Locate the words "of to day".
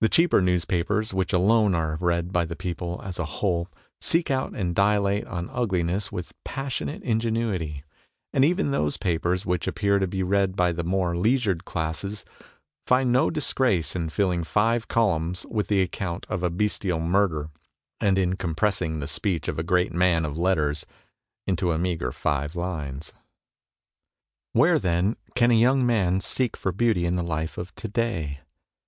27.58-28.38